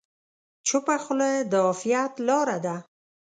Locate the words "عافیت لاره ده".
1.65-2.75